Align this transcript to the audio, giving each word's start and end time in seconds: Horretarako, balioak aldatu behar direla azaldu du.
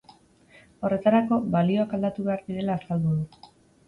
Horretarako, 0.87 1.37
balioak 1.55 1.93
aldatu 1.97 2.25
behar 2.31 2.41
direla 2.47 2.79
azaldu 2.81 3.13
du. 3.19 3.51